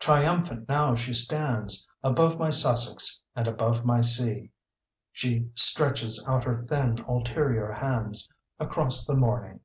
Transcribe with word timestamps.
triumphant 0.00 0.68
now 0.68 0.96
she 0.96 1.14
stands, 1.14 1.86
Above 2.02 2.36
my 2.36 2.50
Sussex, 2.50 3.20
and 3.36 3.46
above 3.46 3.84
my 3.84 4.00
sea! 4.00 4.50
She 5.12 5.50
stretches 5.54 6.24
out 6.26 6.42
her 6.42 6.64
thin 6.68 6.98
ulterior 7.08 7.70
hands 7.70 8.28
Across 8.58 9.06
the 9.06 9.14
morning 9.16 9.60